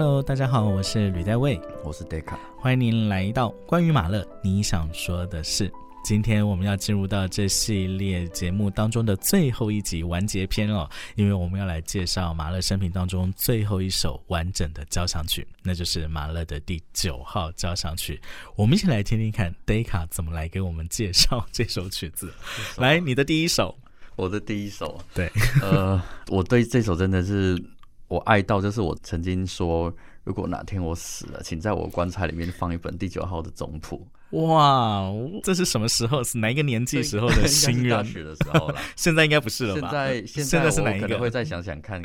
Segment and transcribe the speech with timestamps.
[0.00, 5.68] Hello，大家好，我是吕代卫，我是 Deca，欢迎您来到关于马勒你想说的事。
[6.04, 18.20] 今天我们要进入到这系列节目当中的最后一集完结篇哦，因为我们要来介绍马勒生平当中最后一首完整的交响曲，那就是马勒的第九号交响曲。
[18.54, 22.32] 我们一起来听听看 Deca 怎么来给我们介绍这首曲子。
[22.76, 23.76] 来，你的第一首，
[24.14, 25.28] 我的第一首，对，
[25.60, 27.60] 呃，我对这首真的是。
[28.08, 29.94] 我爱到就是我曾经说，
[30.24, 34.06] 如果哪天我死了，请在我棺材里面放一本第九号的总谱。
[34.30, 35.10] 哇，
[35.42, 36.22] 这是什么时候？
[36.22, 37.96] 是哪一个年纪时候的心愿？
[37.96, 38.74] 大学的时候了。
[38.94, 39.90] 现在应该不是了吧？
[39.90, 41.18] 现在现在是哪一个？
[41.18, 42.00] 会再想想看。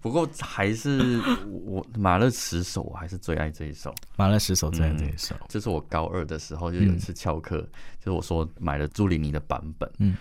[0.00, 3.94] 不过还是我马勒十首，我还是最爱这一首。
[4.16, 5.34] 马勒十首最爱这一首。
[5.48, 7.58] 就是我高二的时候就有一次翘课，
[7.98, 9.90] 就是我说买了朱里尼的版本。
[9.98, 10.16] 嗯。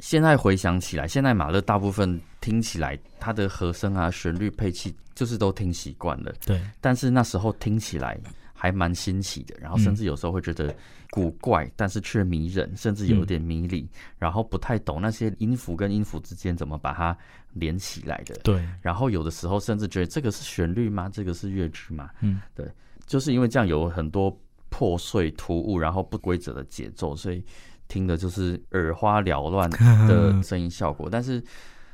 [0.00, 6.32] 现在回想起来，现在马勒大部分听起来，他的和声啊、旋律配器，就是都听习惯了。
[6.44, 6.60] 对。
[6.80, 8.18] 但是那时候听起来
[8.54, 10.74] 还蛮新奇的，然后甚至有时候会觉得
[11.10, 13.88] 古怪，但是却迷人，甚至有点迷离。
[14.18, 17.16] 然后不太懂那些音符跟音符之间怎么把它
[17.52, 18.34] 连起来的。
[18.42, 18.66] 对。
[18.80, 21.10] 然后有的时候甚至觉得这个是旋律吗？
[21.12, 22.10] 这个是乐曲吗？
[22.20, 22.66] 嗯，对。
[23.06, 24.34] 就是因为这样有很多
[24.70, 27.44] 破碎、突兀，然后不规则的节奏，所以。
[27.90, 29.68] 听的就是耳花缭乱
[30.08, 31.42] 的声音效果，但是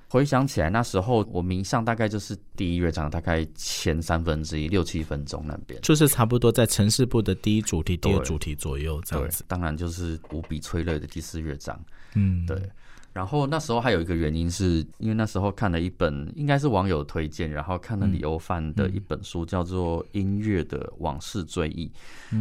[0.09, 9.45] 回想起来，那时候我名相大概就是第一乐章，大概前三分之一六七分钟那边，就是差不多在城市部的第一主题、第二主题左右这样子。
[9.49, 11.77] 当然就是无比催泪的第四乐章，
[12.15, 12.57] 嗯，对。
[13.17, 21.91] 然后那时候还有一个原因，是因为那时候看了一本，应该是网友推荐，然后看了李欧范的一本书，叫做《音乐的往事追忆》。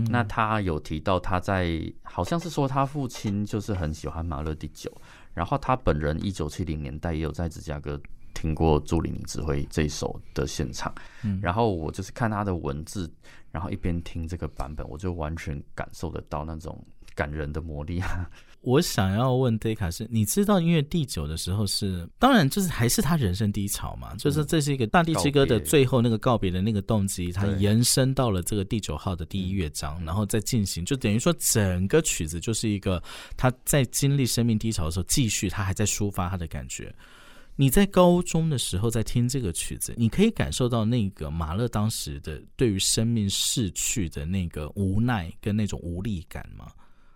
[0.10, 4.92] 那他有提到他在，好像是说他父亲就是很喜欢马勒第九，
[5.34, 7.98] 然后他本人一九七零年代也有在芝加哥
[8.34, 10.94] 听过朱里尼指挥这一首的现场。
[11.42, 13.10] 然后我就是看他的文字，
[13.50, 16.78] 然后一边听这个版本，我就完全感受得到那种
[17.16, 18.30] 感人的魔力啊。
[18.66, 33.02] 我想要问 d 卡是，你知道音乐第九的时候是，当然就是还是他人生低潮嘛，就是这是一个大地之歌的最后那个告别的那个动机，它延伸到了这个第九号的第一乐章，然后再进行，就等于说整个曲子就是一个
[33.38, 36.94] 他在经历生命低潮的时候，继续他还在抒发他的感觉。
[37.56, 46.68] 你在高中的时候在听这个曲子，你可以感受到那个马勒当时的对于生命逝去的那个无奈跟那种无力感吗？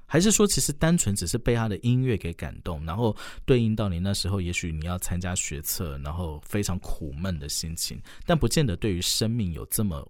[0.09, 3.15] 还是说，其实单纯只是被他的音乐给感动，然后
[3.45, 10.05] 对应到你那时候，也许你要参加学测，然后非常苦闷的心情，但不见得对于生命有这么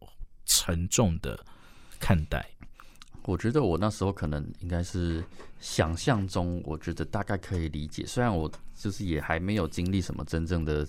[0.45, 1.37] 沉重的
[1.99, 2.49] 看待。
[3.23, 5.23] 我觉得我那时候可能应该是
[5.59, 8.49] 想象中，我觉得大概可以理解，虽然我。
[8.81, 10.87] 就是也还没有经历什么真正的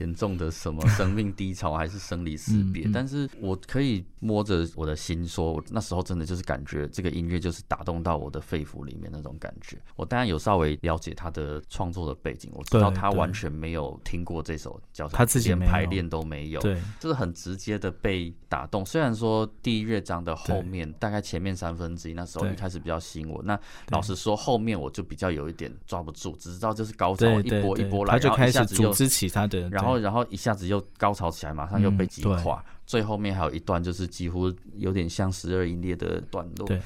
[0.00, 9.76] 严重的什么生命低潮，还是生离死别，但是我可以摸着我的心说，我那时候真的就是感觉这个音乐就是打动到我的肺腑里面那种感觉。
[9.96, 18.84] 我当然有稍微了解他的创作的背景，我知道他完全没有听过这首叫他自己连排练都没有，对，就是很直接的被打动。
[18.84, 27.40] 虽然说第一乐章的后面大概前面三分之一那时候一开始比较吸引我，那老实说后面我就比较有一点抓不住，只知道就是高潮。
[27.40, 32.64] 一波一波来，他就开始组织起他的，然后然后一下子又高潮起来，马上又被击垮。
[32.86, 36.66] 最后面还有一段，就是几乎有点像十二音列的段落。
[36.66, 36.80] 对，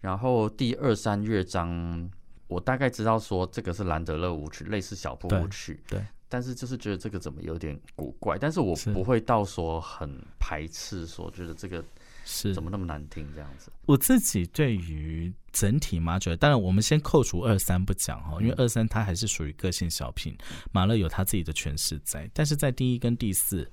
[0.00, 2.10] 然后第二三乐章，
[2.46, 5.80] 我大概知道说这个是兰德勒舞曲，类似小步舞曲。
[5.88, 11.84] 对，但是就是觉得这个怎么有点古怪，但是我不会到说很排斥，说觉得这个。
[12.22, 13.72] 是怎么那么难听这样子？
[13.86, 20.36] 我自己对于整体马九，当然我们先扣除二三不讲哈，因为二三它还是属于个性小品，
[20.72, 22.30] 马勒有他自己的诠释在。
[22.32, 23.70] 但是在第一跟第四，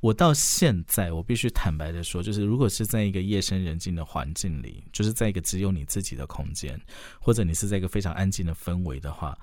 [0.00, 6.80] 我到现在我必须坦白的说，就是如果是在一个夜深人静的环境里，就是在一个只有你自己的空间，
[7.20, 9.36] 或者你是在一个非常安静的氛围的话。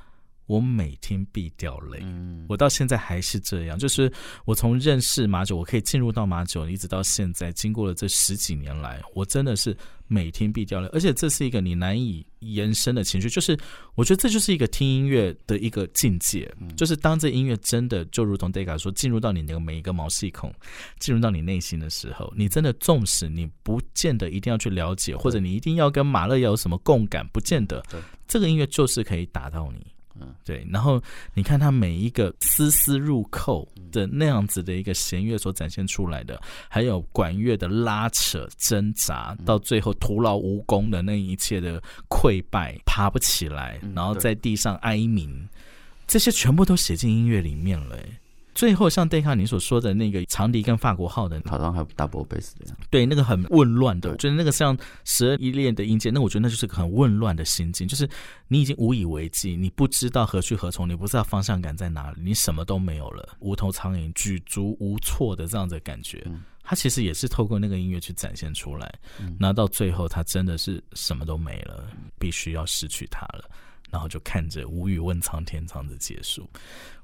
[0.48, 2.04] 我每天必掉泪，
[2.48, 3.78] 我到现在还是这样。
[3.78, 4.12] 就是
[4.46, 9.76] 我从认识马九，我可以进入到马九，一直到现在，经过了这十几年来，我真的是
[10.08, 10.88] 每天必掉泪。
[10.94, 13.60] 而且这是一个你难以延伸的情绪，就是
[13.96, 16.50] 我觉得这就是一个听音乐的一个境界。
[16.78, 20.54] 就是当这音乐真的就如同 Deca 说，进入到你那个每一个毛细孔，
[20.98, 27.84] 进入到你内心的时候，你真的纵使你不见得一定要去了解，或者你一定要跟马勒要有什么共感，不见得，
[28.30, 29.86] 这个音乐就是可以打到你。
[30.20, 31.02] 嗯，对，然后
[31.34, 45.48] 你看他每一个丝丝入扣的那样子的一个弦乐所展现出来的，还有管乐的拉扯挣扎，到最后徒劳无功的那一切的溃败，爬不起来，然后在地上哀鸣，
[46.08, 47.98] 这些全部都写进音乐里面了。
[48.58, 54.76] 最后像戴卡你所说的那个长笛跟法国号的，好像还有 double bass 的，对，那个很混乱的，就是那个像
[55.06, 58.10] 十二一列的音阶，那我觉得那就是个很混乱的心境，就是
[58.48, 66.26] 你已经无以为继，你不知道何去何从，你不知道方向感在哪里，你什么都没有了，无头苍蝇，举足无措的这样的感觉。
[66.64, 68.92] 他其实也是透过那个音乐去展现出来，
[69.40, 71.88] 那到最后他真的是什么都没了，
[72.18, 73.48] 必须要失去他了。
[73.90, 76.50] 然后就看着无语问苍天这样子结束，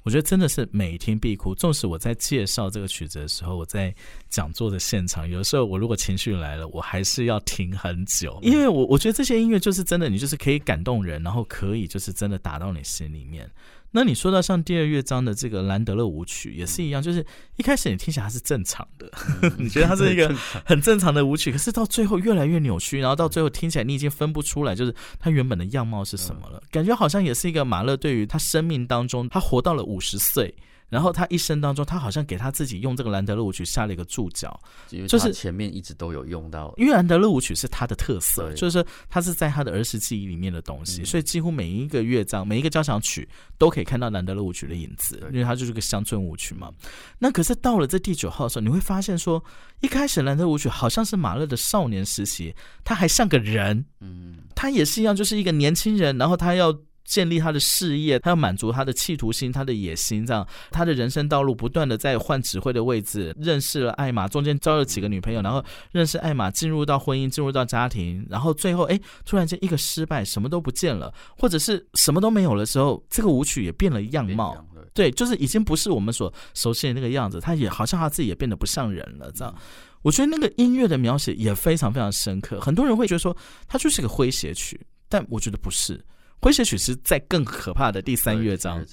[0.03, 1.55] 我觉得真的是每天必哭。
[1.55, 3.93] 纵使我在介绍这个曲子的时候，我在
[4.29, 13.49] 讲座的现场，有时候我如果情绪来了，我还是要停很久，因为我我觉得这些音乐就是真的，你就是可以感动人，然后可以就是真的打到你心里面。
[13.95, 17.25] 那你说到像第二乐章的这个兰德勒舞曲也是一样，就是
[17.57, 19.09] 一开始你听起来是正常的，
[19.57, 20.33] 你觉得它是一个
[20.65, 30.53] 很正常的舞曲，可是到最后越来越扭曲，然后到最后听起来你已经分不出来，就是它原本的样貌是什么了，感觉好像也是一个马勒对于他生命当中，他活到了五十岁。
[30.93, 34.59] 然后他一生当中，他好像给他自己用这个兰德勒舞曲下了一个注脚，
[35.07, 36.71] 就是前面一直都有用到。
[36.77, 46.71] 因为兰德勒舞曲是他的特色，就是他是在他的儿时记忆里面的东西，所以几乎每一个乐章、每一个交响曲都可以看到兰德勒舞曲的影子，因为它就是个乡村舞曲嘛。
[47.17, 49.43] 那可是到了这第九号的时候，你会发现说，
[49.81, 52.53] 一开始兰德舞曲好像是马勒的少年时期，
[52.83, 56.71] 他还像个人，嗯，他也是一样，就是一个年轻人，然后他要。
[57.05, 79.53] 建立他的事业，他要满足他的企图心、他的野心，这样他的人生道路不断的在换指挥的位置，认识了艾玛，中间交了几个女朋友，然后认识艾玛，进入到婚姻，进入到家庭，然后最后哎，突然间一个失败，什么都不见了，或者是什么都没有的时候，这个舞曲也变了样貌，对，就是已经不是我们所熟悉的那个样子，他也好像他自己也变得不像人了，这样，
[80.01, 83.35] 我觉得那个音乐的描写也非常非常深刻，很多人会觉得说
[83.67, 84.79] 它就是个诙谐曲，
[85.09, 86.03] 但我觉得不是。
[86.43, 88.85] 诙谐曲是在更可怕的第三乐章，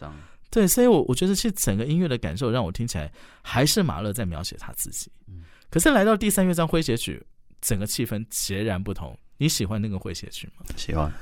[0.51, 3.13] 对，所以，我我觉得其实整个音乐的感受让我听起来
[3.43, 5.11] 还是马勒在描写他自己。
[5.69, 7.21] 可是来到第三乐章诙谐曲，
[7.61, 9.19] 整个气氛截然不同。
[9.37, 10.65] 你喜欢那个诙谐曲吗？
[10.77, 11.13] 喜欢。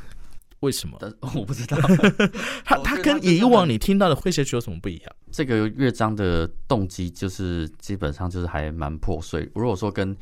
[0.60, 0.98] 为什么？
[1.34, 1.78] 我不知道。
[2.64, 5.16] 他他跟以往你听到的诙谐曲有什么不一样？
[5.32, 9.50] 这个乐章的动机就是基本上就是还蛮破碎。
[9.54, 10.14] 如果说跟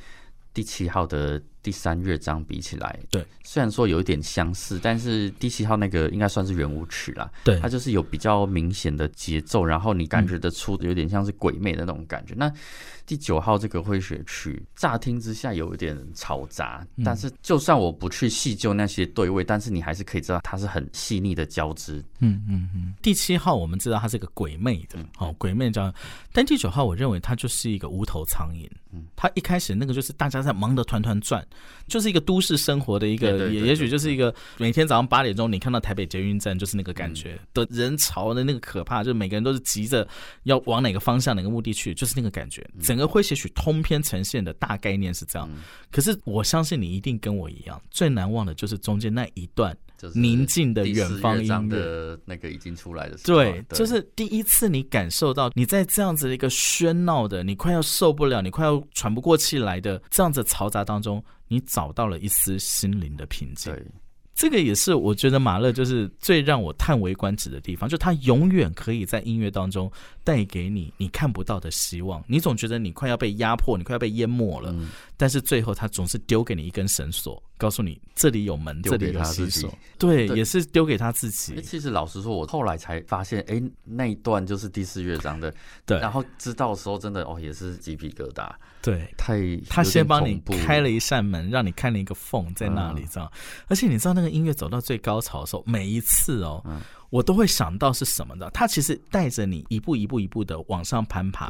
[0.55, 1.43] 第七号的。
[1.66, 12.34] 第三乐章比起来，对，虽然说有一点相似，但是第七号那个应该算是圆舞曲啦，对，它就是有比较明显的节奏，然后你感觉得出有点像是鬼魅的那种感觉。
[12.36, 12.48] 那
[13.04, 21.98] 第九号这个诙谐曲，乍听之下有一点嘈杂，但是就算我不去细究那些对位，但是你还是可以知道它是很细腻的交织。
[22.20, 22.94] 嗯嗯嗯。
[23.02, 25.92] 第七号我们知道它是个鬼魅的，哦，鬼魅叫，
[26.32, 28.69] 但第九号我认为它就是一个无头苍蝇。
[28.92, 31.44] 嗯，它一开始那个就是大家在忙得团团转。
[31.87, 40.06] 就是一个都市生活的一个，也也许就是一个每天早上八点钟，你看到台北捷运站就是那个感觉的人潮的那个可怕，就是每个人都是急着
[40.44, 42.69] 要往哪个方向、哪个目的去，就是那个感觉。
[42.82, 45.49] 整个诙谐曲通篇呈现的大概念是这样，
[45.91, 49.76] 可是我相信你一定跟我一样，最难忘的就是中间那一段。
[50.14, 63.74] 宁静的远方音乐，那个已经出来的时候，对，就是第一次你感受到你在这样子的一个喧闹的，你快要受不了，你快要喘不过气来的这样子嘈杂当中，你找到了一丝心灵的平静。
[64.38, 69.91] 这个也是我觉得马勒就是最让我叹为观止的地方，就他永远可以在音乐当中
[70.22, 74.76] 带给你你看不到的希望，你总觉得你快要被压迫，你快要被淹没了，
[75.17, 81.61] 但是最后他总是丢给你一根绳索，告诉你这里有门，这里有西索，对，也是丢给他自己。
[81.63, 85.53] 其实老实说，我后来才发现，哎，那一段就是第四乐章的，
[85.85, 88.51] 对，然后知道的时候真的哦，也是鸡皮疙瘩。
[88.82, 93.32] 对，太他先帮你开了一扇门，让你看了一个缝在那里，知道？
[93.69, 96.63] 而且你知道那个音乐走到最高潮的时候，每一次哦，
[97.11, 98.49] 我都会想到是什么的。
[98.51, 101.46] 他其实带着你一步一步一步的往上攀爬，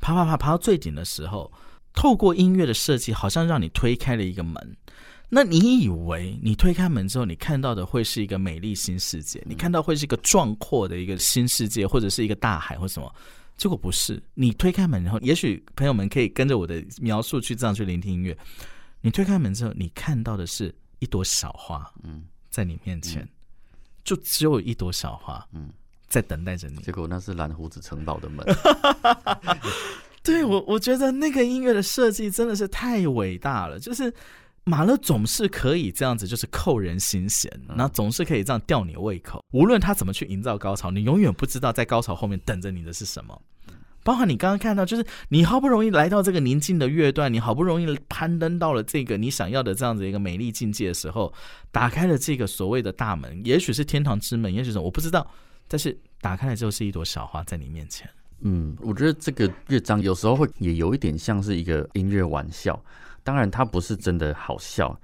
[0.00, 1.52] 爬爬爬爬到最顶的时候，
[1.94, 4.76] 透过音乐的设计，好像让你推开了一个门。
[5.28, 9.40] 那你以为你推开门之后，你看到的会是一个美丽新世界？
[9.46, 13.14] 你看到会是一个壮阔的一个新世界，或者是一个大海，或什么？
[13.56, 18.36] 结果不是，你推开门然后，也许朋友们可以跟着我的描述去这样去聆听音乐。
[19.02, 23.28] 你推开门之后，你看到的是一朵小花，嗯，在你面前，
[24.02, 25.70] 就只有一朵小花，嗯，
[26.08, 26.78] 在等待着你。
[26.82, 28.44] 结果那是蓝胡子城堡的门。
[30.22, 34.12] 对我，我觉得那个音乐的设计真的是太伟大了，就是。
[34.64, 39.42] 马勒总是可以这样子，就是扣人心弦，然后总是可以这样吊你胃口。
[39.52, 43.40] 无论他怎么去营造高潮，你永远不知道在高潮后面等着你的是什么。
[44.04, 51.32] 包括你刚刚看到，就是你好不容易来到这个宁静的乐段，你好不容易攀登到了这个你想要的这样子一个美丽境界的时候，
[51.72, 55.28] 打开了这个所谓的大门，也许是天堂之门，也许是我不知道，
[55.66, 58.08] 但是打开了之后是一朵小花在你面前。
[58.40, 62.82] 嗯，我觉得这个乐章有时候会也有一点像是一个音乐玩笑，
[63.22, 64.98] 当然它不是真的好笑，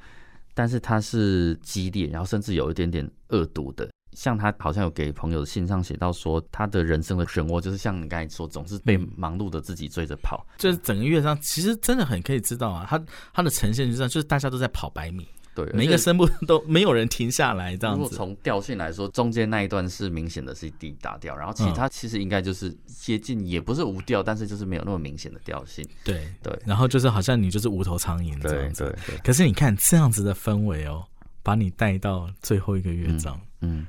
[0.55, 3.89] 但是它是激烈，然后甚至有一点点恶毒的。
[4.13, 10.43] 像他好像有给朋友的信上写到说，他的人生的漩涡就是像你刚才说，总是被忙碌的自己追着跑。
[10.57, 15.29] 就是整个乐章其实真的很可以知道啊，他他的呈现就这样，就是大家都在跑百米。
[15.57, 18.03] 对，每一个声部都没有人停下来，这样子。
[18.03, 25.83] 如果从调性来说，中间那一段是明显的是 D 大调，然后其他其实应该就是接近，也不是无调，但是就是没有那么明显的调性。
[26.05, 28.85] 对对，然后就是好像你就是无头苍蝇这样子。
[28.85, 29.21] 对对。
[29.25, 31.03] 可是你看这样子的氛围哦，
[31.43, 33.87] 把你带到最后一个乐章，嗯，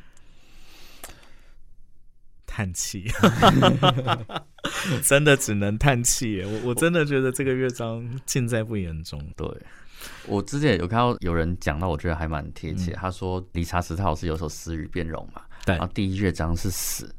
[2.58, 3.06] 叹气，
[5.04, 6.42] 真的只能叹气。
[6.42, 9.22] 我我真的觉得这个乐章尽在不言中。
[9.36, 9.48] 对。
[10.26, 12.94] 我之前有看到有人讲到，我觉得还蛮贴切。
[12.94, 17.14] 他说理查斯特是有首死与变容嘛，对，然后第一乐章是死，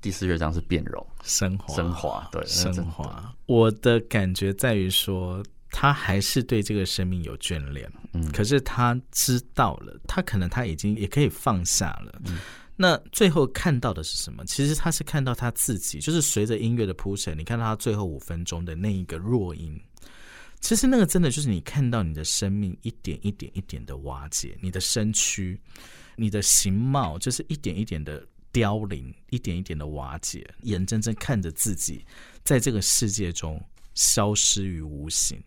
[0.00, 3.34] 第四乐章是变容升华，升华，对，升华。
[3.46, 12.20] 我的感觉在于说，他还是对这个生命有眷恋，嗯，可是他知道了，他可能他已经也可以放下了。
[12.76, 14.44] 那最后看到的是什么？
[14.46, 19.80] 其实他是看到他自己，就是随着音乐的铺陈，你看到他最后五分钟的那一个弱音。
[20.60, 25.60] 其实那个真的就是你看到你的生命一点一点一点的瓦解，你的身躯、
[26.16, 32.04] 你的形貌就是一点一点的凋零，一点一点的瓦解，眼睁睁看着自己
[32.42, 33.62] 在这个世界中
[33.94, 35.38] 消失于无形。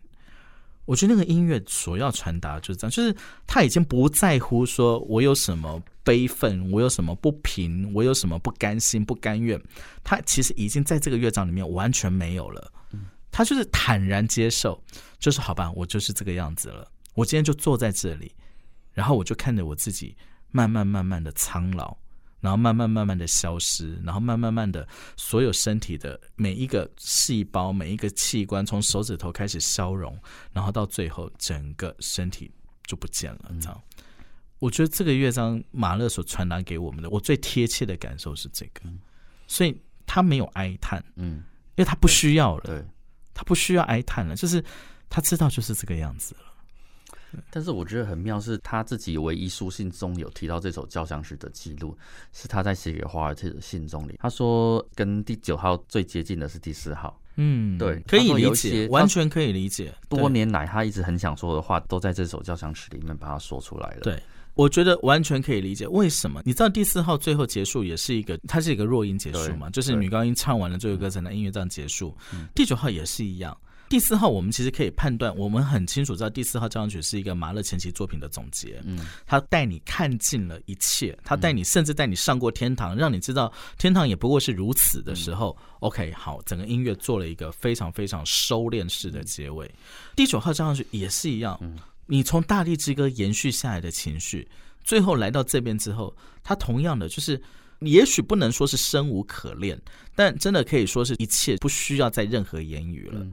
[0.88, 3.14] 我觉得那个音乐所要传达就是这样，就是
[3.46, 9.60] 他已经不在乎说我有什么悲愤，我有什么不平，我有什么不甘心、不甘愿，
[10.02, 12.72] 他其实已经在这个乐章里面完全没有了。
[13.30, 14.82] 他就是坦然接受，
[15.18, 16.90] 就是好吧，我就是这个样子了。
[17.12, 18.32] 我今天就坐在这里，
[18.94, 20.16] 然后我就看着我自己
[20.50, 21.94] 慢慢慢慢的苍老，
[22.40, 30.16] 然后慢慢慢慢的消失，然后慢慢慢的所有身体的每一个细胞、每一个器官，从手指头开始消融，
[30.52, 32.50] 然后到最后整个身体
[32.86, 33.50] 就不见了。
[33.60, 33.82] 这样，
[34.58, 38.82] 我觉得这个乐章马勒所传达给我们的，我最贴切的感受是这个，
[39.46, 41.42] 所以他没有哀叹，嗯，
[41.76, 42.84] 因为他不需要了，对。
[43.34, 44.60] 他不需要哀叹了，就是
[45.08, 46.40] 他知道就是这个样子了。
[47.50, 51.96] 但是我觉得很妙，是他自己唯一书信中有提到这首交响曲的记录，
[52.32, 57.20] 是他在写给华尔特的信中里，他说跟第九号最接近的是第四号。
[57.36, 59.94] 嗯，对，可以理解，完全可以理解。
[60.08, 64.00] 多年来他一直很想说的话，都在这首交响曲里面把它说出来了。
[64.00, 64.20] 对。
[64.54, 66.42] 我觉得完全可以理解为什么。
[66.44, 72.12] 你知道第四号最后结束也是一个，它是一个弱音结束嘛，就是女高音唱完了最后歌，才能音乐这样结束。
[72.56, 73.56] 第九号也是一样。
[73.88, 78.82] 第四号我们其实可以判断，我们很清楚知道第四号交响曲是一个马勒前期作品的总结。
[78.84, 85.56] 嗯，他带你看尽了一切，他带你甚至带你上过天堂，让你知道天堂也不过是如此的时候。
[85.80, 89.70] OK，好，整个音乐做了一个非常非常收敛式的结尾。
[90.14, 91.58] 第九号交响曲也是一样。
[92.06, 94.46] 你从大地之歌延续下来的情绪，
[94.84, 97.40] 最后来到这边之后，它同样的就是，
[97.80, 99.80] 也许不能说是生无可恋，
[100.14, 103.26] 但真的可以说是一切不需要再任何言语了。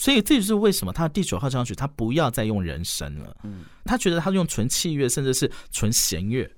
[0.00, 6.50] 所以这就是为什么他的第九号交响曲他不要再用人声了，嗯，他觉得他用纯器乐甚至是纯弦乐，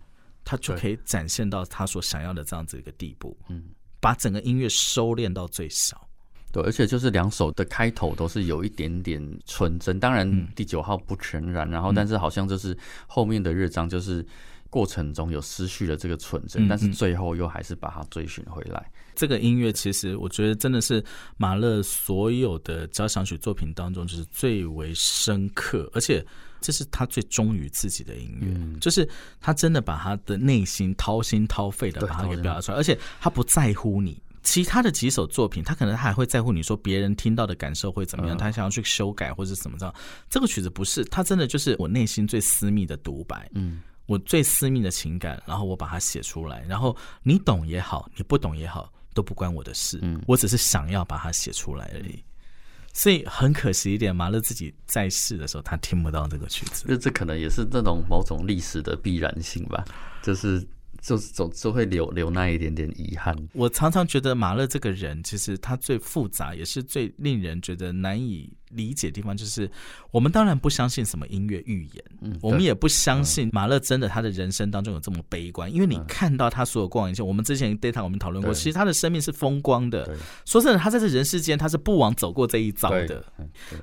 [0.45, 3.65] 他就可以展现到他所想要的这样子一个地步，嗯，
[3.99, 6.01] 把整个音乐收敛到最小。
[6.53, 14.25] 对，而且就是两首的开头都是有一点点纯真，当然第九号不全然，然后但是好像就是后面的乐章就是
[14.73, 18.91] 过程中有失去了这个纯真，但是最后又还是把它追寻回来。
[19.15, 21.05] 这个音乐其实我觉得真的是
[21.37, 26.25] 马勒所有的交响曲作品当中就是最为深刻，而且
[26.63, 29.07] 这是他最忠于自己的音乐，就是
[29.43, 34.19] 他真的把他的内心掏心掏肺的把它给表达出来，而且他不在乎你。
[34.43, 39.95] 其他的几首作品，他可能还会在乎你说别人听到的感受会怎么样，他想要去修改或者怎么着。
[40.29, 43.81] 这个曲子不是，他真的就是我内心最私密的独白，嗯，
[44.13, 52.23] 我最私密的情感，然后我把它写出来，然后你懂也好，你不懂也好，都不关我的事，嗯，我只是想要把它写出来而已。
[52.93, 56.85] 所以很可惜一点，马勒自己在世的时候，他听不到这个曲子。
[56.87, 59.85] 那这可能也是这种某种历史的必然性吧，
[60.23, 60.67] 就是。
[61.01, 63.37] 就是总就会留留那一点点遗憾。
[63.55, 69.71] 我常常觉得马勒这个人，其实他最复杂，也是最令人觉得难以理解的地方，就是
[70.11, 80.17] 我们当然不相信什么音乐预言，嗯，我们也不相信马勒真的他的人生当中有这么悲观，因为你看到他所有过往一切，我们之前 data 我们讨论过，其实他的生命是风光的。
[80.45, 83.25] 说真的，他在这人世间他是不枉走过这一遭的，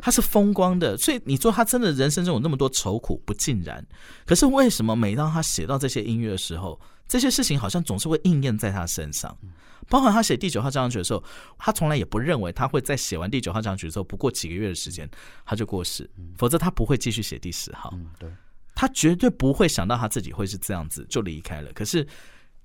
[0.01, 0.97] 他是风光的。
[0.97, 3.85] 所以你说他真的人生中有那么多愁苦，不尽然。
[4.25, 6.79] 可是为什么每当他写到这些音乐的时候？
[7.07, 9.35] 这些事情好像总是会应验在他身上。
[9.89, 11.23] 包括他写第九号交响曲的时候，
[11.57, 15.09] 他从来也不认为他会在写完第九号交响曲之后，不过几个月的时间
[15.45, 17.93] 他就过世，否则他不会继续写第十号。
[18.19, 18.29] 对，
[18.75, 21.71] 他绝对不会想到他自己会是这样子就离开了。
[21.73, 22.07] 可是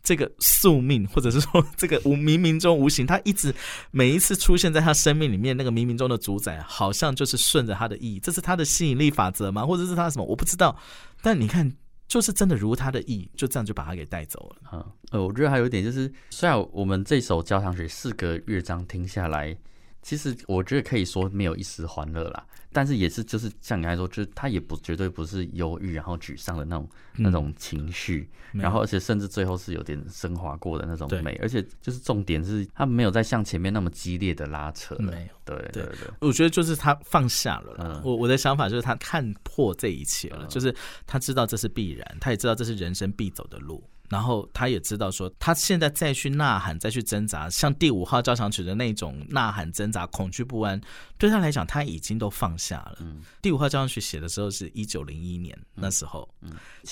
[0.03, 3.55] 这个宿命，或者是说这个无冥冥中无形，他一直
[3.91, 9.65] 每一次出现在他生命里面，那个冥冥中的主宰，好像就是顺着他的意义，这是他的吸引力法则吗？
[9.65, 10.25] 或者是他什么？
[10.25, 10.77] 我不知道。
[11.23, 11.75] 但你看。
[12.15, 14.57] 就是真的如他的意，就这样就把他给带走了。
[14.73, 19.57] 嗯，呃，我觉得还有一点就是，虽然我们这首交响曲四个乐章听下来，
[20.05, 22.47] 其实我觉得可以说没有一丝欢乐啦。
[22.71, 37.77] 但是也是，就是像你刚才说，就是他也不绝对不是忧郁，然后沮丧的那种那种情绪，然后而且甚至最后是有点升华过的那种美，而且就是重点是他没有再像前面那么激烈的拉扯，没有，对对对，我觉得就是他放下了。
[37.79, 40.75] 嗯我我的想法就是他看破这一切了，就是
[41.07, 43.89] 他知道这是必然，他也知道这是人生必走的路。
[44.15, 50.81] 然后他也知道说，他现在再去呐喊、再去挣扎，像第五号交响曲的那种呐喊、挣扎、恐惧不安，
[51.19, 52.99] 对他来讲，他已经都放下了。
[53.43, 56.33] 第五号交响曲写的时候是一九零一年，那时候，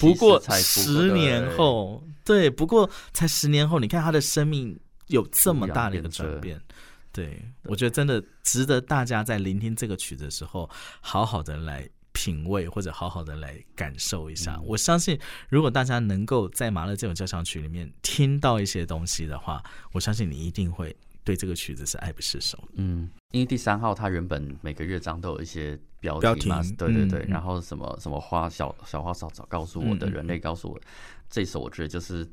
[0.01, 4.77] 不过十年后，对，不过才十年后，你看他的生命
[5.07, 6.61] 有这么大的一个转变，
[7.13, 10.69] 对我觉得真的值得大家在聆听这个曲子的时候，
[11.01, 11.89] 好好的来。
[12.13, 22.63] 品味或者好好的来感受一下，我相信如果大家能够在马勒这种交响曲里面听到一些东西的话，我相信你一定会对这个曲子是爱不释手。
[22.75, 30.81] 嗯，因为第三号它原本每个乐章都有一些标题嘛，对对对，然后什么什么花小小花草草告诉我的，人类告诉我，
[31.31, 32.29] 这首我觉得就是。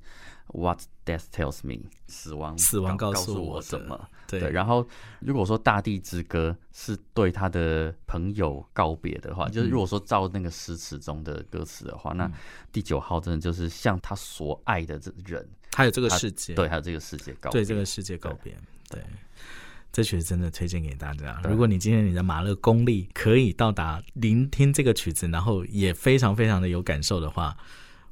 [0.52, 4.10] What death tells me，死亡死亡告诉我什么？
[4.28, 4.50] 对。
[4.50, 4.88] 然后，
[5.20, 12.32] 如果说《大地之歌》是对他的朋友告别的话，就是如果说照那个诗词中的歌词的话，那
[12.72, 18.58] 第九号真的就是向他所爱的这人，还有这个世界，对，还有这个世界告对这个世界告别。
[18.90, 19.00] 对，
[19.94, 21.40] 这曲子真的推荐给大家。
[21.48, 27.56] 如果你今天你的马勒功力可以到达聆听这个曲子，然后也非常非常的有感受的话。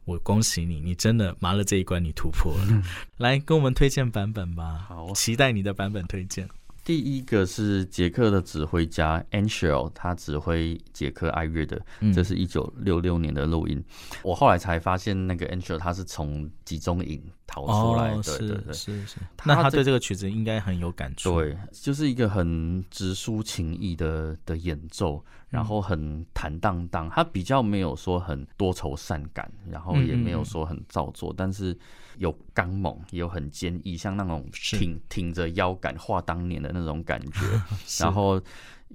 [0.08, 2.82] 我恭喜你，你真的麻了这一关，你突破了。
[3.20, 4.86] 来，跟我们推荐版本吧。
[4.88, 6.48] 好，期待你的版本推荐。
[6.88, 13.84] 第一个是捷克的指挥家 Angel，他指挥捷克爱乐的，这是一九六六年的录音。
[14.24, 19.18] 我后来才发现，那个 Angel 他是从集中营逃出来的，对对对，是是。
[19.44, 21.42] 那他对这个曲子应该很有感触。
[21.42, 31.78] 对，就是一个很直抒情意的的演奏，然后很坦荡荡，他比较没有说很多愁善感，然后也没有说很造作，但是。
[32.18, 37.40] 有刚猛，也有很坚毅，像那种挺挺着腰杆画当年的那种感觉。
[38.04, 38.42] 然后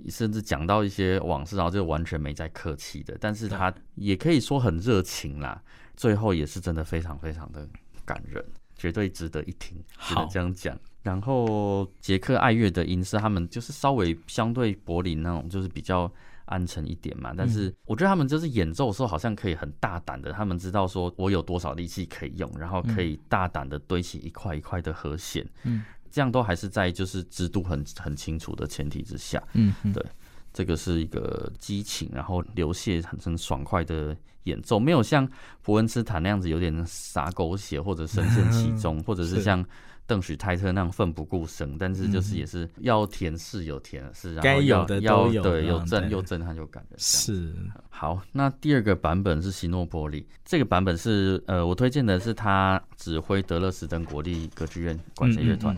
[0.08, 3.16] 甚至讲到一些往事，然后就完全没在客气的。
[3.20, 5.62] 但是他也可以说很热情啦。
[5.96, 7.68] 最后也是真的非常非常的
[8.04, 8.44] 感人，
[8.76, 9.76] 绝对值得一听。
[10.00, 10.78] 只能这样讲。
[11.02, 16.10] 然后捷克爱乐的音色，他们就是稍微相对柏林那种，就是比较。
[16.52, 30.04] 安沉一点嘛，但是我觉得他们就是演奏的时候好像可以很大胆的，他们知道说我有多少力气可以用，然后可以大胆的堆起一块一块的和弦，嗯，这样都还是在就是制度很很清楚的前提之下，嗯，对，
[30.52, 35.26] 这个是一个激情，然后流泻很很爽快的演奏，没有像
[35.62, 39.42] 伯恩斯坦那样子有点洒狗血或者深陷其 中，或者是。
[39.42, 39.64] 像。
[40.06, 46.98] 邓许泰特那样奋不顾身，但是就是也是要甜是有甜是，该有的都有，对，有震又震撼又感人。
[46.98, 47.54] 是。
[47.88, 55.76] 好，那第二个版本是希诺波利，这个版本是呃，我推荐的是他指挥德勒斯登国立歌剧院管弦乐团，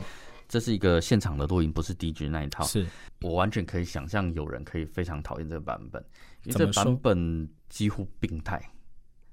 [0.48, 2.64] 这是一个现场的录音，不是 DJ 那一套。
[2.64, 2.86] 是。
[3.20, 6.04] 我完全可以想象有人可以非常讨厌这个版本，
[6.44, 8.60] 因为这个版本几乎病态。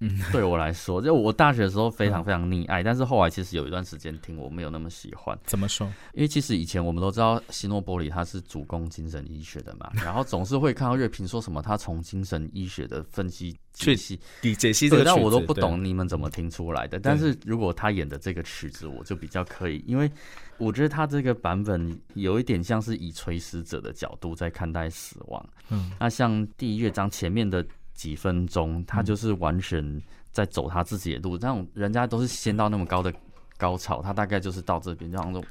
[0.04, 5.38] 嗯，对我来说，就我大学的时候非常非常溺爱，但是后来其实有一段时间听我没有那么喜欢。
[5.46, 5.86] 怎么说？
[6.14, 14.20] 因为其实以前我们都知道希诺波里他是主攻精神医学的嘛，然后总是会看到乐评说什么他从精神医学的分析解析，
[14.58, 17.00] 解析这个，但我都不懂你们怎么听出来的。
[17.00, 20.12] 但是如果他演的这个曲子，我就比较可以，因为
[20.58, 25.50] 我觉得他这个版本有一点像是以垂死者的角度在看待死亡。
[25.70, 27.64] 嗯，那像第一乐章前面的。
[28.02, 31.38] 几分钟，他就是完全在走他自己的路。
[31.38, 33.14] 那种人家都是先到那么高的
[33.58, 35.44] 高潮，他大概就是到这边，就那种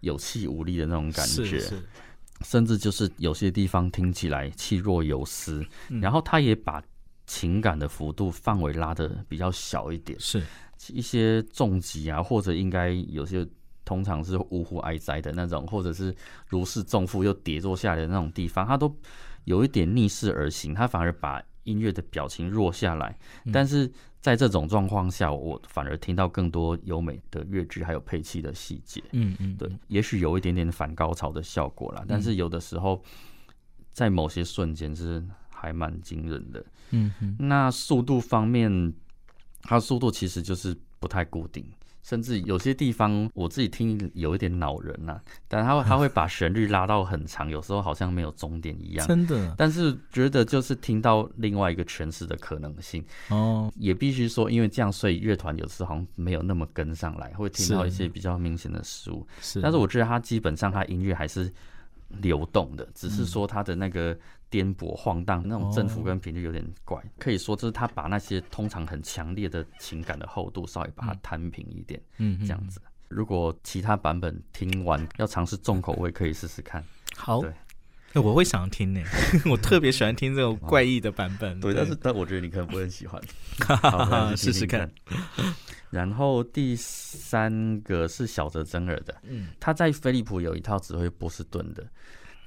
[0.00, 1.62] 有气无力的那种感觉，
[2.40, 5.62] 甚至就是有些地方听起来气若游丝。
[6.00, 6.82] 然后他也把
[7.26, 10.42] 情感的幅度范围拉的比较小一点，是
[10.88, 13.46] 一些重疾啊，或者应该有些
[13.84, 16.16] 通常是呜呼哀哉的那种，或者是
[16.48, 18.90] 如释重负又跌坐下来的那种地方，他都。
[19.44, 23.18] 有一点逆势而行，他反而把音乐的表情弱下来，
[23.52, 29.02] 但是在这种状况下，我反而听到更多优美的乐句还有配器的细节。
[29.12, 33.02] 嗯嗯，对，也许有一点点反高潮的效果啦，但是有的时候
[33.92, 36.64] 在某些瞬间是还蛮惊人的。
[36.90, 38.92] 嗯嗯，那速度方面，
[39.62, 41.64] 它速度其实就是不太固定。
[42.02, 49.06] 甚至有些地方我自己听有一点恼人呐，但他 他会把旋律拉到很长，有时候好像没有终点一样。
[49.06, 59.26] 真的，但是觉得就是听到另外一个诠释的可能性哦，也必须说，因为这样，所以乐团有时好像没有那么跟上来，会听到一些比较明显的失误。
[59.40, 61.52] 是，但是我觉得他基本上他音乐还是
[62.10, 64.18] 流动的，只是说它的那个。
[64.50, 72.82] 颠簸晃荡那种振幅跟频率有点怪，可以说就是他把那些通常很强烈的情感的厚度稍微把它摊平一点，嗯，这样子。
[73.06, 76.84] 如果其他版本听完要尝试重口味，可以试试看。
[77.14, 77.40] 好，
[78.12, 79.00] 对，我会想听呢，
[79.48, 81.60] 我特别喜欢听这种怪异的版本。
[81.60, 83.22] 对，但是但我觉得你可能不会很喜欢，
[84.36, 84.90] 试试看。
[85.90, 91.86] 然后第三个是小泽征尔的，嗯，他在飞利浦有一套指挥波士顿的。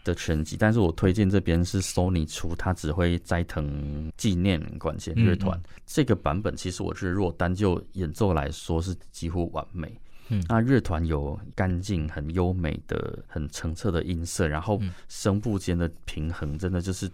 [0.05, 6.53] 的全集，但是我推荐这边是 Sony 出，他指挥斋藤纪念管弦乐团这个版本。
[6.57, 9.97] 其实我觉得，如果单就演奏来说，是几乎完美。
[10.27, 14.77] 嗯，那乐团有干净、很优美的、很澄澈的音色，然后
[15.07, 17.09] 声部间的平衡真的就是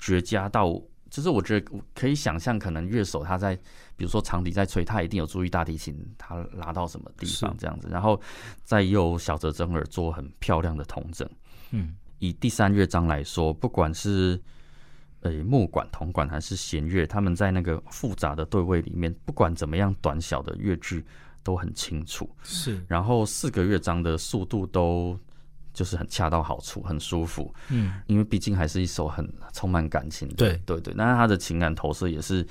[0.00, 3.54] 绝佳到，就是我觉得可以想象，可能乐手他在
[3.94, 8.18] 比如说长笛在吹，他一定有注意大提琴他拉到什么地方这样子，然后
[8.64, 11.28] 再由小泽征尔做很漂亮的童整。
[11.70, 11.94] 嗯。
[12.18, 14.40] 以第三乐章来说，不管是
[15.20, 21.04] 呃木管、铜管还是弦乐，他们在那个复杂的对位里面，不管怎么样短小的乐句
[21.42, 22.30] 都很清楚。
[22.42, 25.18] 是，然后四个乐章的速度都
[25.72, 27.54] 就是很恰到好处，很舒服。
[27.68, 30.34] 嗯，因为毕竟还是一首很充满感情的。
[30.34, 32.46] 对对对，那他的情感投射也是。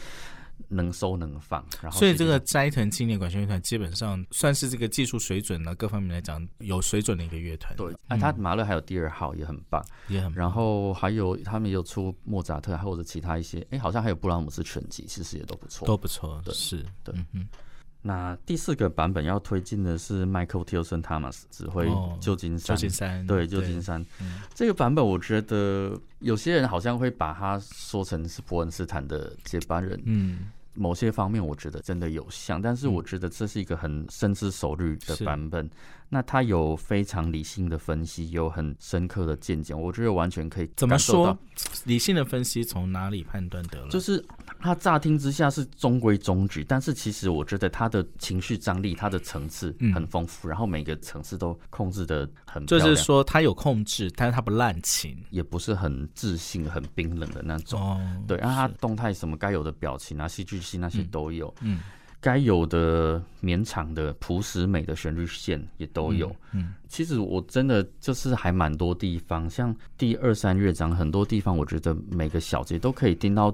[0.67, 7.75] 能收能放，然后所以这个斋藤纪念管弦乐团基本上算是这个技术水准呢，各方面来讲有水准的一个乐团。
[7.75, 10.31] 对，那他马勒还有第二号也很棒，也很。
[10.34, 16.39] 然后还有他们有出莫扎特或者其他一些，哎，好像还有布拉姆斯全集，其实也都不错，都不错。
[16.45, 17.45] 对是，对，嗯。
[18.02, 21.88] 那第四个版本要推进的是 Michael Tilson Thomas 指挥
[22.20, 24.06] 旧金山，旧金山对旧金山
[24.54, 30.50] 这个版本，我觉得有些人好像会把它说成是伯恩斯坦的接班人，嗯。
[30.74, 35.70] 某些方面我觉得真的有像，但是我觉得这是一个很深思熟虑的版本。
[36.08, 41.38] 那他有非常理性的分析，有很深刻的见解，我觉得完全可以怎么说？
[41.84, 43.90] 理性的分析从哪里判断得了？
[43.90, 44.24] 就是
[44.62, 52.65] 他乍听之下是中规中矩，但是其实我觉得他的情绪张力、他的层次很丰富，然后每个层次都控制的很。
[52.65, 57.82] 就是说他有控制，但是他不滥情，也不是很自信、很冰冷的那种。
[57.82, 61.54] 哦，对，然后他动态什么该有的表情啊、戏剧性那些都有。
[61.62, 61.80] 嗯。
[62.24, 66.32] 该有的绵长的朴实美的旋律线也都有。
[66.52, 73.52] 嗯，其实我真的就是还蛮多地方，像第二三乐章很多地方，我觉得每个小节都可以听到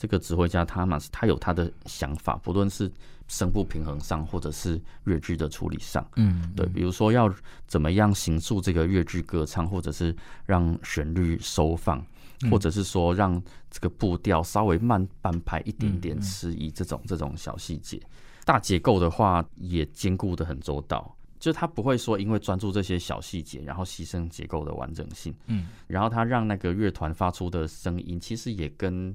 [0.00, 2.90] 这个指挥家他嘛，他有他的想法，不论是
[3.28, 6.04] 声部平衡上，或者是乐句的处理上。
[6.16, 7.32] 嗯，对，比如说要
[7.66, 12.02] 怎么样形塑这个乐句歌唱，或者是让旋律收放。
[12.50, 13.38] 或者是说让
[13.70, 18.00] 这个步调稍微慢半拍一点点，迟疑这种这种小细节，
[18.46, 25.34] 大结构的话也兼顾的很周到，就他不会说因为专注这些小细节，然后牺牲结构的完整性。
[25.48, 29.14] 嗯，然后他让那个乐团发出的声音，其实也跟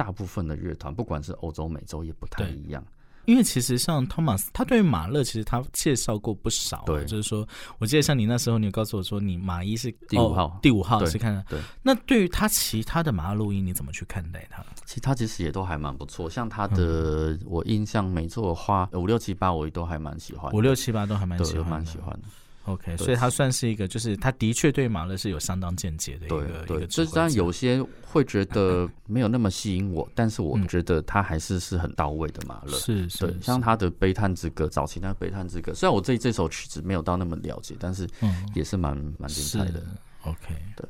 [0.00, 2.82] 大部分的乐团，不管是欧洲、美洲，也不太一样。
[3.26, 6.82] 因为其实像托马斯，他对于马勒其实他介绍过不少。
[6.86, 7.46] 对，就是说，
[7.78, 11.44] 我记得像你那时候，你有告诉我说，你马一是第五号，第五号是看的。
[11.48, 11.60] 对。
[11.82, 14.64] 那对于他其他的马勒录音，你怎么去看待他？
[14.86, 20.50] 其他其实也都还蛮不错，像他的，我印象没错的话，五六七八我都还蛮喜欢。
[20.54, 22.28] 五六七八都还蛮喜欢，蛮喜欢的。
[22.72, 26.86] OK，所以他算是一个，就是他的确对马勒是有相当见解的一个一个。
[26.86, 32.72] 就是当然有些会觉得没有那么吸引我，但是我觉得他还是是很到位的马勒。
[32.72, 38.08] 是是，像他的《悲叹之歌》，早期那《悲叹之歌》，虽然我这这首曲子没有到那么了解，但是
[38.54, 39.82] 也是蛮蛮精彩的。
[40.22, 40.86] OK，对，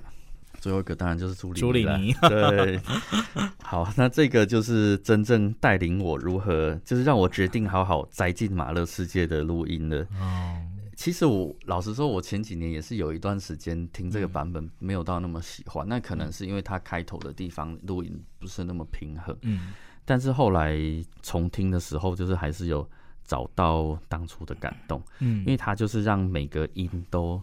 [0.61, 2.13] 最后一个当然就是朱朱里尼。
[2.23, 2.81] 对，
[3.63, 10.07] 好，那这个就是真正带领我如何，就是让我决定好好栽进马勒世界的录音了。
[10.21, 10.57] 哦。
[11.01, 15.89] 其实我老实说，我前几年也是有一段时间听这个版本，没有到那么喜欢。
[15.89, 19.35] 那可能是因为它开头的地方录音不是那么平衡。
[19.41, 19.73] 嗯，
[20.05, 20.77] 但是后来
[21.23, 22.87] 重听的时候，就是还是有
[23.25, 25.03] 找到当初的感动。
[25.21, 27.43] 嗯，因为它就是让每个音都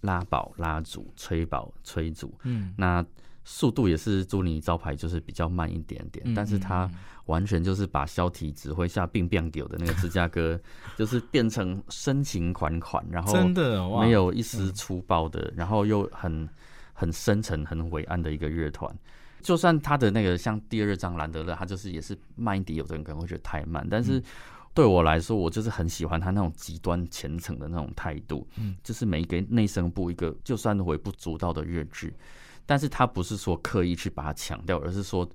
[0.00, 2.36] 拉饱拉足，吹饱吹足。
[2.42, 3.06] 嗯，那
[3.48, 6.90] 速度也是朱尼招牌，就是比较慢一点点，但是它
[7.26, 10.60] 完全就是把肖体指挥下并变丢的那个芝加哥，
[10.98, 16.48] 就是变成深情款款，然后真的没有一丝粗暴的，然后又很
[16.92, 18.92] 很深沉、很伟岸的一个乐团。
[19.40, 24.20] 就算他的那个像第二张兰德勒，他就是也是慢一点，有的人可能会觉得太慢，但是
[24.74, 32.12] 对我来说，我就是很喜欢他那种极端虔诚的那种态度，嗯，就是每一个内声部一个就算微不足道的乐句，
[32.66, 35.26] 但是他不是说刻意去把它强调，而是说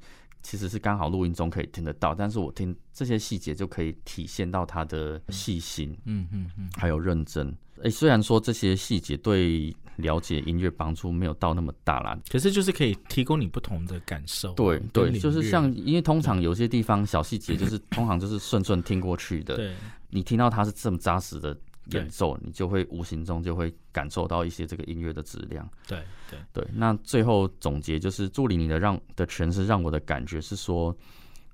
[0.44, 7.56] 其实是刚好录音中可以听得到，但是我听这些细节就可以体现到他的细心，嗯嗯嗯，还有认真。
[7.84, 14.54] 哎，虽然说这些细节对了解音乐帮助没有到那么大啦，可是就是可以提供你不同的感受。
[14.54, 19.74] 对对，就是像因为通常有些地方小细节就是通常就是顺顺听过去的，对，
[20.10, 25.70] 你听到它是这么扎实的演奏，你就会无形中就会感受到一些这个音乐的质量。
[25.88, 30.96] 对对对，那最后总结就是助理你的让的诠释让我的感觉是说，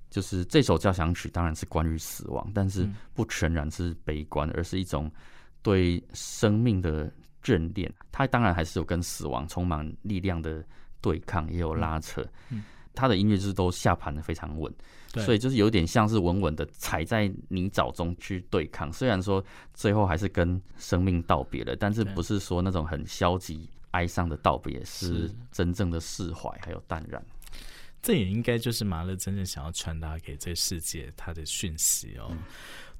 [0.10, 5.12] 就是这首交响曲当然是关于死亡，但是不全然是悲观，而是一种。
[5.64, 7.12] 对生命的
[7.44, 10.64] 眷恋，它当然还是有跟死亡充满力量的
[11.02, 12.26] 对抗，也有拉扯。
[12.98, 14.74] 他的音乐就是都下盘的非常稳，
[15.24, 18.92] 所以就是有点像是稳稳的踩在泥沼中去对抗。
[18.92, 19.44] 虽然说
[19.76, 27.24] 最后还是跟生命道别了，但是不是说那种很消极哀伤的道别，是真正的释怀还有淡然。
[28.02, 32.32] 这也应该就是马勒真正想要传达给这世界他的讯息哦。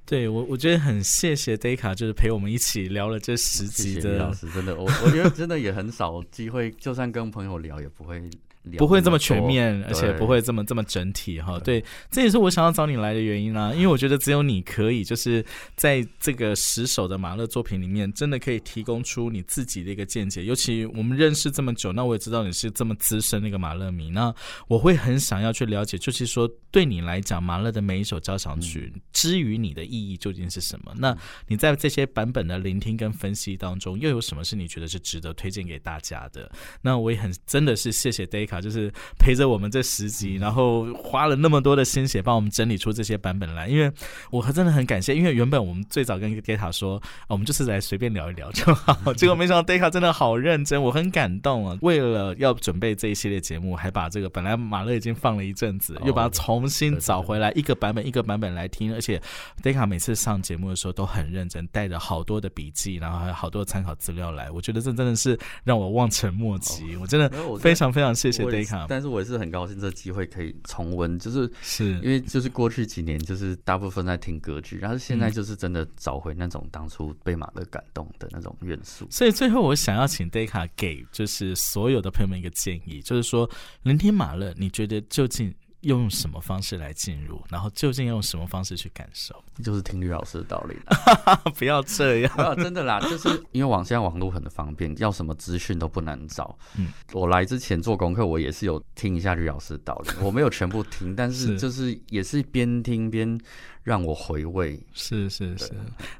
[0.08, 8.30] 对我，我觉得很谢谢 Deka，就是陪我们一起聊了这十集的老师，真的，我我觉得真的也很少机会，就算跟朋友聊也不会。
[8.76, 11.58] 不会这么全面，而且不会这么这么整体哈。
[11.60, 13.72] 对，这也是我想要找你来的原因啊。
[13.72, 15.42] 因为我觉得只有你可以，就是
[15.74, 20.44] 在这个十首的马勒作品里面，真的可以提供出你自己的一个见解。
[20.44, 24.34] 尤其我们认识这么久，那我也知道你是这么资深的一个马勒迷，那
[24.66, 30.92] 我会很想要去了解，就是说对你来讲，马勒的每一首交响曲之于你的意义究竟是什么？
[30.98, 36.50] 那你在这些版本的聆听跟分析当中，又有什么是你觉得是值得推荐给大家的？
[36.82, 38.58] 那我也很真的是谢谢 Deka。
[38.60, 43.68] 就是陪着我们这十集，然后花了那么多的心血帮我们整理出这些版本来。
[43.68, 43.90] 因为
[44.30, 49.14] 我真的很感谢，因为原本我们最早跟 Data 说，我们就是来随便聊一聊就好。
[49.14, 51.78] 结果没想到 Data 真的好认真，我很感动啊！
[51.82, 58.92] 为了要准备这一系列节目，还把这个本来马勒已经放了一阵子，又把它重新找回来，一个版本一个版本来听。
[58.92, 59.22] 而且
[59.62, 64.50] Data 每次上节目的时候都很认真，带着好多的笔记，然后还有好多参考资料来。
[64.50, 66.94] 我觉得这真的是让我望尘莫及。
[66.96, 68.44] 我真的非常非常谢谢。
[68.88, 79.06] 但是我也是很高兴，这机会可以重温，就是是因为就是过去几年就是大部分在听歌剧，然后现在就是真的找回那种当初被马勒感动的那种元素。
[79.10, 83.48] 所以最后我想要请 Deka 给就是所有的朋友们一个建议，就是说
[83.82, 85.54] 聆听马勒，你觉得究竟？
[85.88, 90.76] 用什么方式来进入，然后究竟用什么方式去感受，就是听吕老师的道理
[91.56, 96.56] 不要这样， 真的啦，就是因为网现在网络很方便，要什么资讯都不难找。
[96.76, 103.40] 嗯，我来之前做功课，我也是有听一下吕老师的道理，我没有全部听，但是 就是也是边听边。
[103.88, 105.72] 让我回味，是是是，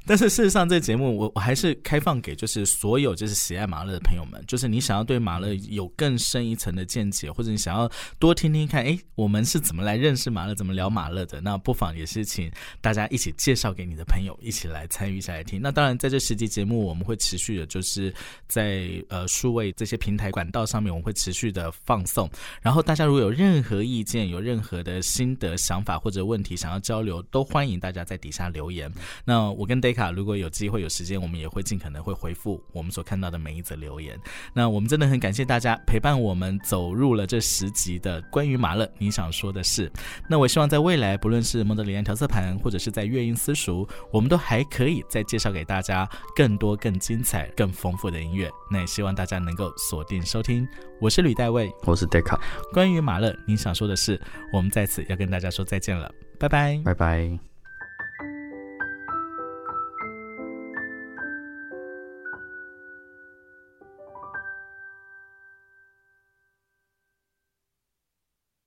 [0.06, 7.86] 但是事实上，这节目我我还是开放给就是所有就是喜爱马勒的朋友们，就是你想要对马勒有更深一层的见解，或者你想要
[8.18, 11.42] 多听听看，哎，我们是怎么来认识马勒，怎么聊马勒的？
[11.42, 12.50] 那不妨也是请
[12.80, 15.60] 大家一起介绍给你的朋友，一起来参与一下来听。
[15.60, 18.10] 那当然，在这十集节目，我们会持续的，就是
[18.46, 22.30] 在呃数位这些平台管道上面，我们会持续的放送。
[22.62, 27.57] 然后大家如果有任何意见、有任何的心得、想法或者问题想要交流，都欢。
[27.58, 28.88] 欢迎大家在底下留言。
[29.24, 34.16] 那我跟 Deka 如果有机会有时间，我们也会尽可能会回复我们所看到的每一则留言。
[34.54, 39.90] 那我们真的很感谢大家陪伴我们走入了这十集的关于马勒你想说的事。
[40.28, 48.48] 那我希望在未来，不论是蒙德里安调色盘，或者是在乐音私塾，我们都还可以再介绍给大家更多、更精彩、更丰富的音乐。
[48.70, 50.64] 那也希望大家能够锁定收听。
[51.00, 52.38] 我是吕代卫，我是 Deka。
[52.72, 54.20] 关于马勒你想说的事，
[54.52, 57.47] 我们在此要跟大家说再见了，拜拜，拜拜。